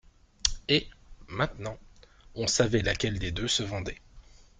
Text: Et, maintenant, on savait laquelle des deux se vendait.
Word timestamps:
Et, 0.67 0.87
maintenant, 1.27 1.77
on 2.33 2.47
savait 2.47 2.81
laquelle 2.81 3.19
des 3.19 3.29
deux 3.31 3.47
se 3.47 3.61
vendait. 3.61 4.01